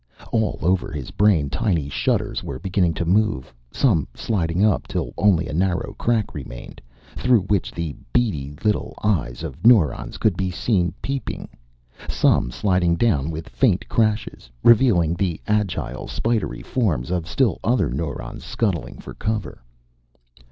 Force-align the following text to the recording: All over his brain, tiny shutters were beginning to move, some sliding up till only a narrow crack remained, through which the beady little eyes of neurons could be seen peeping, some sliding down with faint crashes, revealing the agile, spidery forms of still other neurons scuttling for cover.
All 0.31 0.57
over 0.63 0.91
his 0.91 1.11
brain, 1.11 1.51
tiny 1.51 1.87
shutters 1.87 2.43
were 2.43 2.57
beginning 2.57 2.95
to 2.95 3.05
move, 3.05 3.53
some 3.71 4.07
sliding 4.15 4.65
up 4.65 4.87
till 4.87 5.13
only 5.15 5.47
a 5.47 5.53
narrow 5.53 5.93
crack 5.95 6.33
remained, 6.33 6.81
through 7.15 7.41
which 7.41 7.71
the 7.71 7.95
beady 8.11 8.55
little 8.65 8.97
eyes 9.03 9.43
of 9.43 9.63
neurons 9.63 10.17
could 10.17 10.35
be 10.35 10.49
seen 10.49 10.91
peeping, 11.03 11.49
some 12.09 12.49
sliding 12.49 12.95
down 12.95 13.29
with 13.29 13.47
faint 13.47 13.87
crashes, 13.87 14.49
revealing 14.63 15.13
the 15.13 15.39
agile, 15.45 16.07
spidery 16.07 16.63
forms 16.63 17.11
of 17.11 17.27
still 17.27 17.59
other 17.63 17.91
neurons 17.91 18.43
scuttling 18.43 18.97
for 18.97 19.13
cover. 19.13 19.61